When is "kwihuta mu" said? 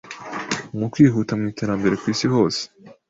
0.93-1.43